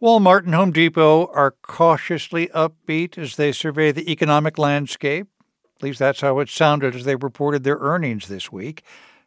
Walmart 0.00 0.46
and 0.46 0.54
Home 0.54 0.72
Depot 0.72 1.26
are 1.26 1.50
cautiously 1.60 2.46
upbeat 2.54 3.18
as 3.18 3.36
they 3.36 3.52
survey 3.52 3.92
the 3.92 4.10
economic 4.10 4.56
landscape. 4.56 5.26
At 5.76 5.82
least 5.82 5.98
that's 5.98 6.22
how 6.22 6.38
it 6.38 6.48
sounded 6.48 6.96
as 6.96 7.04
they 7.04 7.16
reported 7.16 7.64
their 7.64 7.76
earnings 7.76 8.26
this 8.26 8.50
week. 8.50 8.82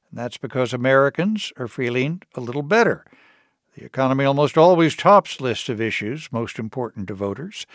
And 0.10 0.18
that's 0.18 0.38
because 0.38 0.74
Americans 0.74 1.54
are 1.58 1.68
feeling 1.68 2.24
a 2.34 2.42
little 2.42 2.64
better. 2.64 3.06
The 3.78 3.86
economy 3.86 4.26
almost 4.26 4.58
always 4.58 4.96
tops 4.96 5.40
lists 5.40 5.70
of 5.70 5.80
issues 5.80 6.32
most 6.32 6.58
important 6.58 7.08
to 7.10 7.14
voters. 7.14 7.68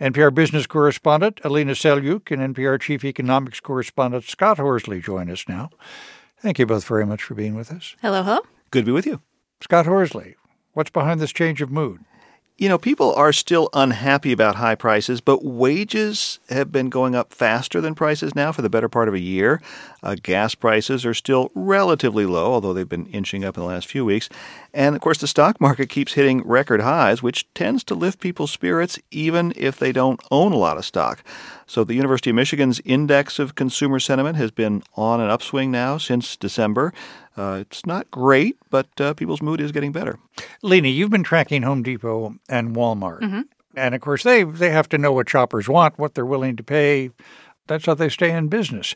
NPR 0.00 0.32
business 0.32 0.68
correspondent 0.68 1.40
Alina 1.42 1.72
Selyukh 1.72 2.30
and 2.30 2.54
NPR 2.54 2.80
chief 2.80 3.04
economics 3.04 3.58
correspondent 3.58 4.22
Scott 4.24 4.58
Horsley 4.58 5.00
join 5.00 5.28
us 5.28 5.48
now. 5.48 5.70
Thank 6.38 6.60
you 6.60 6.66
both 6.66 6.84
very 6.84 7.04
much 7.04 7.24
for 7.24 7.34
being 7.34 7.56
with 7.56 7.72
us. 7.72 7.96
Hello, 8.00 8.22
hello. 8.22 8.40
Good 8.70 8.82
to 8.82 8.86
be 8.86 8.92
with 8.92 9.06
you. 9.06 9.22
Scott 9.60 9.86
Horsley, 9.86 10.36
what's 10.72 10.90
behind 10.90 11.18
this 11.18 11.32
change 11.32 11.60
of 11.60 11.72
mood? 11.72 12.04
You 12.56 12.68
know, 12.68 12.78
people 12.78 13.12
are 13.14 13.32
still 13.32 13.68
unhappy 13.74 14.30
about 14.30 14.54
high 14.54 14.76
prices, 14.76 15.20
but 15.20 15.44
wages 15.44 16.38
have 16.50 16.70
been 16.70 16.88
going 16.88 17.16
up 17.16 17.34
faster 17.34 17.80
than 17.80 17.96
prices 17.96 18.36
now 18.36 18.52
for 18.52 18.62
the 18.62 18.70
better 18.70 18.88
part 18.88 19.08
of 19.08 19.14
a 19.14 19.18
year. 19.18 19.60
Uh, 20.04 20.14
gas 20.22 20.54
prices 20.54 21.04
are 21.04 21.14
still 21.14 21.50
relatively 21.56 22.26
low, 22.26 22.52
although 22.52 22.72
they've 22.72 22.88
been 22.88 23.06
inching 23.06 23.44
up 23.44 23.56
in 23.56 23.60
the 23.60 23.66
last 23.66 23.88
few 23.88 24.04
weeks. 24.04 24.28
And 24.72 24.94
of 24.94 25.00
course, 25.00 25.18
the 25.18 25.26
stock 25.26 25.60
market 25.60 25.88
keeps 25.88 26.12
hitting 26.12 26.46
record 26.46 26.80
highs, 26.80 27.24
which 27.24 27.52
tends 27.54 27.82
to 27.84 27.96
lift 27.96 28.20
people's 28.20 28.52
spirits 28.52 29.00
even 29.10 29.52
if 29.56 29.76
they 29.76 29.90
don't 29.90 30.20
own 30.30 30.52
a 30.52 30.56
lot 30.56 30.76
of 30.76 30.84
stock. 30.84 31.24
So, 31.66 31.82
the 31.82 31.94
University 31.94 32.30
of 32.30 32.36
Michigan's 32.36 32.80
index 32.84 33.40
of 33.40 33.56
consumer 33.56 33.98
sentiment 33.98 34.36
has 34.36 34.52
been 34.52 34.84
on 34.94 35.20
an 35.20 35.28
upswing 35.28 35.72
now 35.72 35.98
since 35.98 36.36
December. 36.36 36.92
Uh, 37.36 37.58
it's 37.60 37.84
not 37.84 38.10
great, 38.10 38.56
but 38.70 38.88
uh, 39.00 39.14
people's 39.14 39.42
mood 39.42 39.60
is 39.60 39.72
getting 39.72 39.92
better. 39.92 40.18
Lena, 40.62 40.88
you've 40.88 41.10
been 41.10 41.24
tracking 41.24 41.62
Home 41.62 41.82
Depot 41.82 42.36
and 42.48 42.76
Walmart. 42.76 43.20
Mm-hmm. 43.20 43.40
And 43.76 43.94
of 43.94 44.00
course, 44.00 44.22
they, 44.22 44.44
they 44.44 44.70
have 44.70 44.88
to 44.90 44.98
know 44.98 45.12
what 45.12 45.28
shoppers 45.28 45.68
want, 45.68 45.98
what 45.98 46.14
they're 46.14 46.24
willing 46.24 46.56
to 46.56 46.62
pay. 46.62 47.10
That's 47.66 47.86
how 47.86 47.94
they 47.94 48.08
stay 48.08 48.30
in 48.30 48.48
business. 48.48 48.94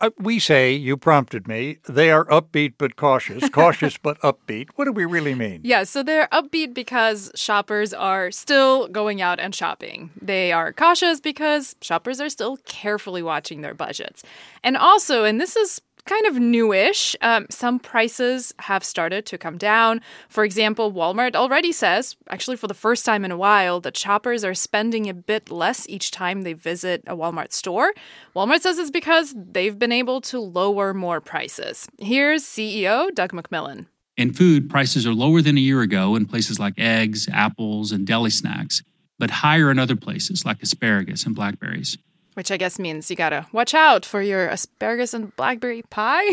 Uh, 0.00 0.10
we 0.18 0.38
say, 0.38 0.72
you 0.72 0.96
prompted 0.96 1.48
me, 1.48 1.78
they 1.88 2.10
are 2.10 2.24
upbeat 2.26 2.74
but 2.78 2.94
cautious, 2.94 3.48
cautious 3.50 3.98
but 3.98 4.20
upbeat. 4.20 4.68
What 4.76 4.84
do 4.84 4.92
we 4.92 5.04
really 5.04 5.34
mean? 5.34 5.62
Yeah, 5.64 5.82
so 5.82 6.02
they're 6.02 6.28
upbeat 6.28 6.74
because 6.74 7.32
shoppers 7.34 7.92
are 7.92 8.30
still 8.30 8.86
going 8.88 9.20
out 9.20 9.40
and 9.40 9.52
shopping. 9.52 10.10
They 10.20 10.52
are 10.52 10.72
cautious 10.72 11.20
because 11.20 11.74
shoppers 11.80 12.20
are 12.20 12.28
still 12.28 12.58
carefully 12.58 13.22
watching 13.22 13.62
their 13.62 13.74
budgets. 13.74 14.22
And 14.62 14.76
also, 14.76 15.24
and 15.24 15.40
this 15.40 15.56
is 15.56 15.80
kind 16.04 16.26
of 16.26 16.38
newish. 16.38 17.16
Um, 17.20 17.46
some 17.50 17.78
prices 17.78 18.54
have 18.60 18.84
started 18.84 19.26
to 19.26 19.38
come 19.38 19.58
down. 19.58 20.00
For 20.28 20.44
example, 20.44 20.92
Walmart 20.92 21.34
already 21.34 21.72
says, 21.72 22.16
actually 22.28 22.56
for 22.56 22.66
the 22.66 22.74
first 22.74 23.04
time 23.04 23.24
in 23.24 23.30
a 23.30 23.36
while, 23.36 23.80
that 23.80 23.96
shoppers 23.96 24.44
are 24.44 24.54
spending 24.54 25.08
a 25.08 25.14
bit 25.14 25.50
less 25.50 25.88
each 25.88 26.10
time 26.10 26.42
they 26.42 26.52
visit 26.52 27.02
a 27.06 27.16
Walmart 27.16 27.52
store. 27.52 27.92
Walmart 28.36 28.60
says 28.60 28.78
it's 28.78 28.90
because 28.90 29.34
they've 29.36 29.78
been 29.78 29.92
able 29.92 30.20
to 30.22 30.38
lower 30.38 30.92
more 30.92 31.20
prices. 31.20 31.88
Here's 31.98 32.44
CEO 32.44 33.14
Doug 33.14 33.32
McMillon. 33.32 33.86
In 34.16 34.32
food, 34.32 34.70
prices 34.70 35.06
are 35.06 35.14
lower 35.14 35.42
than 35.42 35.56
a 35.56 35.60
year 35.60 35.80
ago 35.80 36.14
in 36.14 36.26
places 36.26 36.60
like 36.60 36.74
eggs, 36.78 37.28
apples, 37.32 37.90
and 37.90 38.06
deli 38.06 38.30
snacks, 38.30 38.82
but 39.18 39.30
higher 39.30 39.70
in 39.72 39.78
other 39.78 39.96
places 39.96 40.44
like 40.44 40.62
asparagus 40.62 41.26
and 41.26 41.34
blackberries 41.34 41.98
which 42.34 42.50
I 42.50 42.56
guess 42.56 42.78
means 42.78 43.10
you 43.10 43.16
gotta 43.16 43.46
watch 43.52 43.74
out 43.74 44.04
for 44.04 44.20
your 44.22 44.48
asparagus 44.48 45.14
and 45.14 45.34
blackberry 45.36 45.82
pie. 45.90 46.24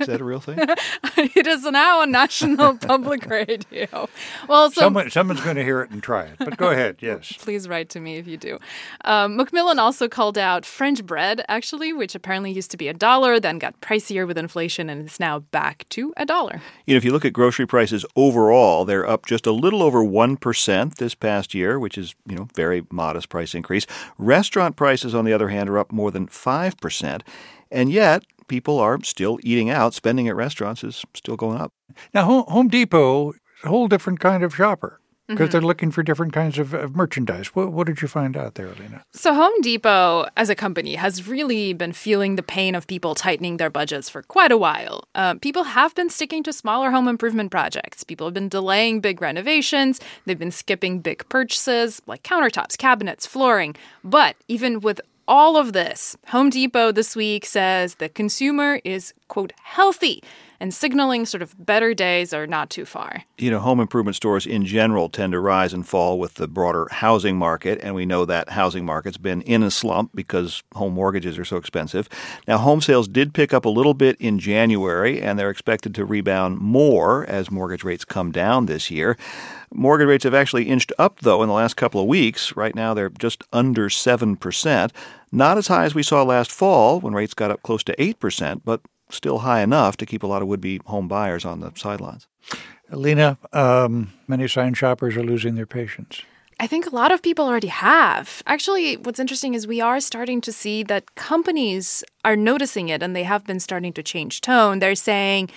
is 0.00 0.06
that 0.06 0.20
a 0.20 0.24
real 0.24 0.40
thing? 0.40 0.58
it 1.16 1.46
is 1.46 1.64
now 1.64 2.00
on 2.00 2.10
national 2.10 2.76
public 2.78 3.26
radio. 3.26 4.08
Well, 4.48 4.70
so 4.70 4.80
Someone, 4.82 5.10
someone's 5.10 5.40
going 5.40 5.56
to 5.56 5.64
hear 5.64 5.82
it 5.82 5.90
and 5.90 6.02
try 6.02 6.24
it. 6.24 6.36
But 6.38 6.56
go 6.56 6.70
ahead, 6.70 6.96
yes. 7.00 7.32
Please 7.38 7.68
write 7.68 7.88
to 7.90 8.00
me 8.00 8.16
if 8.16 8.26
you 8.26 8.36
do. 8.36 8.58
Um, 9.04 9.38
McMillon 9.38 9.78
also 9.78 10.08
called 10.08 10.38
out 10.38 10.64
French 10.64 11.04
bread, 11.04 11.44
actually, 11.48 11.92
which 11.92 12.14
apparently 12.14 12.52
used 12.52 12.70
to 12.72 12.76
be 12.76 12.88
a 12.88 12.94
dollar, 12.94 13.38
then 13.40 13.58
got 13.58 13.80
pricier 13.80 14.26
with 14.26 14.38
inflation, 14.38 14.88
and 14.88 15.06
is 15.08 15.20
now 15.20 15.40
back 15.40 15.86
to 15.90 16.12
a 16.16 16.24
dollar. 16.24 16.60
You 16.86 16.94
know, 16.94 16.98
if 16.98 17.04
you 17.04 17.12
look 17.12 17.24
at 17.24 17.32
grocery 17.32 17.66
prices 17.66 18.04
overall, 18.16 18.84
they're 18.84 19.08
up 19.08 19.26
just 19.26 19.46
a 19.46 19.52
little 19.52 19.82
over 19.82 20.02
one 20.04 20.36
percent 20.36 20.96
this 20.96 21.14
past 21.14 21.54
year, 21.54 21.78
which 21.78 21.98
is 21.98 22.14
you 22.26 22.36
know 22.36 22.48
very 22.54 22.84
modest 22.90 23.28
price 23.28 23.54
increase. 23.54 23.86
Restaurant 24.18 24.76
prices, 24.76 25.14
on 25.14 25.24
the 25.24 25.31
the 25.32 25.44
other 25.44 25.48
hand, 25.48 25.70
are 25.70 25.78
up 25.78 25.92
more 25.92 26.10
than 26.10 26.26
5%. 26.26 27.22
And 27.70 27.90
yet, 27.90 28.24
people 28.48 28.78
are 28.78 29.02
still 29.02 29.38
eating 29.42 29.70
out. 29.70 29.94
Spending 29.94 30.28
at 30.28 30.36
restaurants 30.36 30.84
is 30.84 31.04
still 31.14 31.36
going 31.36 31.58
up. 31.58 31.72
Now, 32.12 32.42
Home 32.42 32.68
Depot 32.68 33.32
is 33.32 33.38
a 33.64 33.68
whole 33.68 33.88
different 33.88 34.20
kind 34.20 34.44
of 34.44 34.54
shopper 34.54 35.00
because 35.28 35.46
mm-hmm. 35.46 35.52
they're 35.52 35.60
looking 35.66 35.90
for 35.90 36.02
different 36.02 36.32
kinds 36.32 36.58
of, 36.58 36.74
of 36.74 36.94
merchandise. 36.96 37.48
What, 37.54 37.72
what, 37.72 37.86
did 37.86 38.02
you 38.02 38.08
find 38.08 38.36
out 38.36 38.56
there, 38.56 38.66
Alina? 38.66 39.04
So, 39.12 39.32
Home 39.34 39.60
Depot 39.62 40.26
as 40.36 40.50
a 40.50 40.54
company 40.54 40.96
has 40.96 41.26
really 41.26 41.72
been 41.72 41.92
feeling 41.92 42.36
the 42.36 42.42
pain 42.42 42.74
of 42.74 42.86
people 42.86 43.14
tightening 43.14 43.56
their 43.56 43.70
budgets 43.70 44.08
for 44.08 44.22
quite 44.22 44.52
a 44.52 44.58
while. 44.58 45.04
Uh, 45.14 45.34
people 45.34 45.64
have 45.64 45.94
been 45.94 46.10
sticking 46.10 46.42
to 46.42 46.52
smaller 46.52 46.90
home 46.90 47.08
improvement 47.08 47.50
projects. 47.50 48.04
People 48.04 48.26
have 48.26 48.34
been 48.34 48.48
delaying 48.48 49.00
big 49.00 49.20
renovations. 49.22 50.00
They've 50.26 50.38
been 50.38 50.50
skipping 50.50 51.00
big 51.00 51.28
purchases 51.28 52.02
like 52.06 52.22
countertops, 52.22 52.76
cabinets, 52.76 53.26
flooring. 53.26 53.76
But 54.04 54.36
even 54.48 54.80
with 54.80 55.00
all 55.28 55.56
of 55.56 55.72
this, 55.72 56.16
Home 56.28 56.50
Depot 56.50 56.92
this 56.92 57.14
week 57.16 57.44
says 57.46 57.96
the 57.96 58.08
consumer 58.08 58.80
is, 58.84 59.14
quote, 59.28 59.52
healthy 59.62 60.22
and 60.62 60.72
signaling 60.72 61.26
sort 61.26 61.42
of 61.42 61.56
better 61.66 61.92
days 61.92 62.32
are 62.32 62.46
not 62.46 62.70
too 62.70 62.84
far. 62.84 63.24
You 63.36 63.50
know, 63.50 63.58
home 63.58 63.80
improvement 63.80 64.14
stores 64.14 64.46
in 64.46 64.64
general 64.64 65.08
tend 65.08 65.32
to 65.32 65.40
rise 65.40 65.72
and 65.72 65.84
fall 65.84 66.20
with 66.20 66.34
the 66.34 66.46
broader 66.46 66.86
housing 66.88 67.36
market, 67.36 67.80
and 67.82 67.96
we 67.96 68.06
know 68.06 68.24
that 68.26 68.50
housing 68.50 68.84
market's 68.84 69.16
been 69.16 69.42
in 69.42 69.64
a 69.64 69.72
slump 69.72 70.12
because 70.14 70.62
home 70.76 70.94
mortgages 70.94 71.36
are 71.36 71.44
so 71.44 71.56
expensive. 71.56 72.08
Now, 72.46 72.58
home 72.58 72.80
sales 72.80 73.08
did 73.08 73.34
pick 73.34 73.52
up 73.52 73.64
a 73.64 73.68
little 73.68 73.92
bit 73.92 74.16
in 74.20 74.38
January, 74.38 75.20
and 75.20 75.36
they're 75.36 75.50
expected 75.50 75.96
to 75.96 76.04
rebound 76.04 76.58
more 76.58 77.26
as 77.26 77.50
mortgage 77.50 77.82
rates 77.82 78.04
come 78.04 78.30
down 78.30 78.66
this 78.66 78.88
year. 78.88 79.16
Mortgage 79.74 80.06
rates 80.06 80.24
have 80.24 80.34
actually 80.34 80.68
inched 80.68 80.92
up, 80.96 81.18
though, 81.20 81.42
in 81.42 81.48
the 81.48 81.54
last 81.54 81.74
couple 81.74 82.00
of 82.00 82.06
weeks. 82.06 82.54
Right 82.54 82.76
now, 82.76 82.94
they're 82.94 83.08
just 83.08 83.42
under 83.52 83.88
7%. 83.88 84.92
Not 85.32 85.58
as 85.58 85.66
high 85.66 85.86
as 85.86 85.94
we 85.94 86.04
saw 86.04 86.22
last 86.22 86.52
fall 86.52 87.00
when 87.00 87.14
rates 87.14 87.34
got 87.34 87.50
up 87.50 87.62
close 87.62 87.82
to 87.84 87.96
8%, 87.96 88.60
but 88.64 88.82
still 89.12 89.40
high 89.40 89.62
enough 89.62 89.96
to 89.98 90.06
keep 90.06 90.22
a 90.22 90.26
lot 90.26 90.42
of 90.42 90.48
would 90.48 90.60
be 90.60 90.80
home 90.86 91.08
buyers 91.08 91.44
on 91.44 91.60
the 91.60 91.72
sidelines. 91.76 92.26
Lena, 92.90 93.38
um, 93.52 94.12
many 94.26 94.48
sign 94.48 94.74
shoppers 94.74 95.16
are 95.16 95.22
losing 95.22 95.54
their 95.54 95.66
patience. 95.66 96.22
I 96.60 96.66
think 96.68 96.86
a 96.86 96.94
lot 96.94 97.10
of 97.10 97.22
people 97.22 97.46
already 97.46 97.68
have. 97.68 98.42
Actually, 98.46 98.96
what's 98.96 99.18
interesting 99.18 99.54
is 99.54 99.66
we 99.66 99.80
are 99.80 99.98
starting 99.98 100.40
to 100.42 100.52
see 100.52 100.84
that 100.84 101.14
companies 101.16 102.04
are 102.24 102.36
noticing 102.36 102.88
it 102.88 103.02
and 103.02 103.16
they 103.16 103.24
have 103.24 103.44
been 103.44 103.58
starting 103.58 103.92
to 103.94 104.02
change 104.02 104.42
tone. 104.42 104.78
They're 104.78 104.94
saying, 104.94 105.50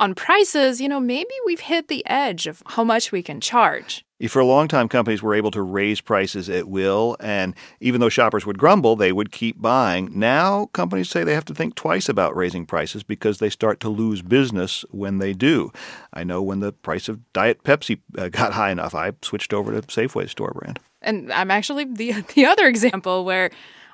on 0.00 0.14
prices, 0.14 0.80
you 0.80 0.88
know, 0.88 0.98
maybe 0.98 1.30
we've 1.44 1.60
hit 1.60 1.88
the 1.88 2.04
edge 2.06 2.46
of 2.46 2.62
how 2.66 2.82
much 2.82 3.12
we 3.12 3.22
can 3.22 3.40
charge. 3.40 4.04
For 4.28 4.40
a 4.40 4.44
long 4.44 4.68
time, 4.68 4.88
companies 4.88 5.22
were 5.22 5.34
able 5.34 5.50
to 5.52 5.62
raise 5.62 6.00
prices 6.02 6.50
at 6.50 6.68
will, 6.68 7.16
and 7.20 7.54
even 7.80 8.00
though 8.00 8.10
shoppers 8.10 8.44
would 8.44 8.58
grumble, 8.58 8.94
they 8.96 9.12
would 9.12 9.32
keep 9.32 9.60
buying. 9.62 10.10
Now, 10.12 10.66
companies 10.74 11.08
say 11.08 11.24
they 11.24 11.34
have 11.34 11.46
to 11.46 11.54
think 11.54 11.74
twice 11.74 12.06
about 12.06 12.36
raising 12.36 12.66
prices 12.66 13.02
because 13.02 13.38
they 13.38 13.48
start 13.48 13.80
to 13.80 13.88
lose 13.88 14.20
business 14.20 14.84
when 14.90 15.18
they 15.18 15.32
do. 15.32 15.72
I 16.12 16.24
know 16.24 16.42
when 16.42 16.60
the 16.60 16.72
price 16.72 17.08
of 17.08 17.32
Diet 17.32 17.62
Pepsi 17.62 18.00
uh, 18.18 18.28
got 18.32 18.52
high 18.52 18.70
enough, 18.70 18.94
I 18.94 19.12
switched 19.22 19.54
over 19.54 19.72
to 19.72 19.86
Safeway's 19.86 20.32
store 20.32 20.52
brand. 20.54 20.80
And 21.00 21.32
I'm 21.32 21.50
actually 21.50 21.84
the 21.84 22.12
the 22.34 22.44
other 22.44 22.66
example 22.66 23.24
where 23.24 23.50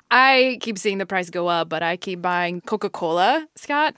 I 0.09 0.57
keep 0.61 0.77
seeing 0.77 0.97
the 0.97 1.05
price 1.05 1.29
go 1.29 1.47
up, 1.47 1.69
but 1.69 1.83
I 1.83 1.97
keep 1.97 2.21
buying 2.21 2.61
Coca 2.61 2.89
Cola, 2.89 3.47
Scott. 3.55 3.95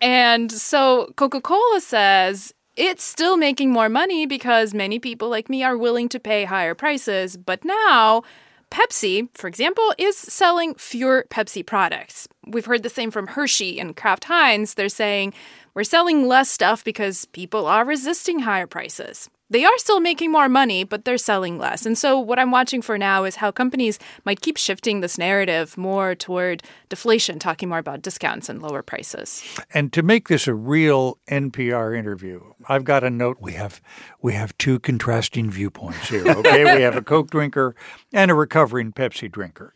And 0.00 0.50
so 0.50 1.12
Coca 1.16 1.40
Cola 1.40 1.80
says 1.80 2.54
it's 2.76 3.04
still 3.04 3.36
making 3.36 3.70
more 3.70 3.88
money 3.88 4.24
because 4.26 4.72
many 4.72 4.98
people 4.98 5.28
like 5.28 5.50
me 5.50 5.62
are 5.62 5.76
willing 5.76 6.08
to 6.08 6.18
pay 6.18 6.44
higher 6.44 6.74
prices. 6.74 7.36
But 7.36 7.64
now, 7.64 8.22
Pepsi, 8.70 9.28
for 9.34 9.46
example, 9.46 9.92
is 9.98 10.16
selling 10.16 10.74
fewer 10.74 11.26
Pepsi 11.28 11.64
products. 11.64 12.26
We've 12.46 12.64
heard 12.64 12.82
the 12.82 12.88
same 12.88 13.10
from 13.10 13.26
Hershey 13.26 13.78
and 13.78 13.94
Kraft 13.94 14.24
Heinz. 14.24 14.74
They're 14.74 14.88
saying 14.88 15.34
we're 15.74 15.84
selling 15.84 16.26
less 16.26 16.48
stuff 16.48 16.84
because 16.84 17.26
people 17.26 17.66
are 17.66 17.84
resisting 17.84 18.40
higher 18.40 18.66
prices 18.66 19.28
they 19.52 19.66
are 19.66 19.78
still 19.78 20.00
making 20.00 20.32
more 20.32 20.48
money, 20.48 20.82
but 20.82 21.04
they're 21.04 21.18
selling 21.18 21.58
less. 21.58 21.84
And 21.84 21.96
so, 21.96 22.18
what 22.18 22.38
I'm 22.38 22.50
watching 22.50 22.80
for 22.80 22.96
now 22.96 23.24
is 23.24 23.36
how 23.36 23.52
companies 23.52 23.98
might 24.24 24.40
keep 24.40 24.56
shifting 24.56 25.00
this 25.00 25.18
narrative 25.18 25.76
more 25.76 26.14
toward 26.14 26.62
deflation, 26.88 27.38
talking 27.38 27.68
more 27.68 27.78
about 27.78 28.00
discounts 28.00 28.48
and 28.48 28.62
lower 28.62 28.82
prices. 28.82 29.44
And 29.74 29.92
to 29.92 30.02
make 30.02 30.28
this 30.28 30.48
a 30.48 30.54
real 30.54 31.18
NPR 31.30 31.96
interview, 31.96 32.40
I've 32.66 32.84
got 32.84 33.04
a 33.04 33.10
note. 33.10 33.38
We 33.40 33.52
have 33.52 33.82
we 34.22 34.32
have 34.32 34.56
two 34.56 34.80
contrasting 34.80 35.50
viewpoints 35.50 36.08
here. 36.08 36.26
Okay, 36.26 36.64
we 36.76 36.82
have 36.82 36.96
a 36.96 37.02
Coke 37.02 37.30
drinker 37.30 37.76
and 38.12 38.30
a 38.30 38.34
recovering 38.34 38.92
Pepsi 38.92 39.30
drinker. 39.30 39.74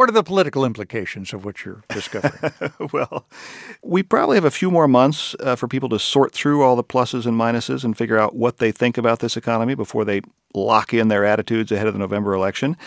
What 0.00 0.08
are 0.08 0.12
the 0.12 0.22
political 0.22 0.64
implications 0.64 1.34
of 1.34 1.44
what 1.44 1.62
you're 1.62 1.84
discovering? 1.90 2.72
well, 2.90 3.26
we 3.82 4.02
probably 4.02 4.38
have 4.38 4.46
a 4.46 4.50
few 4.50 4.70
more 4.70 4.88
months 4.88 5.36
uh, 5.40 5.56
for 5.56 5.68
people 5.68 5.90
to 5.90 5.98
sort 5.98 6.32
through 6.32 6.62
all 6.62 6.74
the 6.74 6.82
pluses 6.82 7.26
and 7.26 7.38
minuses 7.38 7.84
and 7.84 7.94
figure 7.98 8.16
out 8.16 8.34
what 8.34 8.56
they 8.56 8.72
think 8.72 8.96
about 8.96 9.18
this 9.18 9.36
economy 9.36 9.74
before 9.74 10.06
they 10.06 10.22
lock 10.54 10.94
in 10.94 11.08
their 11.08 11.26
attitudes 11.26 11.70
ahead 11.70 11.86
of 11.86 11.92
the 11.92 11.98
November 11.98 12.32
election. 12.32 12.78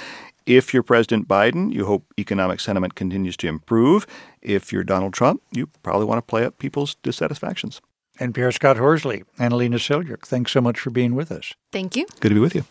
If 0.48 0.74
you're 0.74 0.81
President 0.81 1.27
Biden, 1.27 1.71
you 1.71 1.86
hope 1.86 2.04
economic 2.18 2.60
sentiment 2.60 2.95
continues 2.95 3.38
to 3.38 3.48
improve. 3.48 4.07
If 4.42 4.74
you're 4.74 4.83
Donald 4.83 5.13
Trump, 5.13 5.44
you 5.51 5.68
probably 5.83 6.07
want 6.07 6.18
to 6.18 6.24
play 6.24 6.44
up 6.44 6.57
people's 6.57 6.95
dissatisfactions. 7.04 7.80
NPR's 8.19 8.56
Scott 8.56 8.77
Horsley, 8.77 9.24
and 9.38 9.54
Annalena 9.54 9.75
Selyukh, 9.75 10.25
thanks 10.25 10.51
so 10.51 10.62
much 10.62 10.80
for 10.80 10.89
being 10.89 11.13
with 11.13 11.31
us. 11.31 11.54
Thank 11.71 11.95
you. 11.95 12.07
Good 12.21 12.30
to 12.30 12.36
be 12.36 12.42
with 12.42 12.56
you. 12.56 12.66